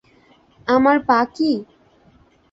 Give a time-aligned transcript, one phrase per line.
[0.67, 1.51] আমার পা কি?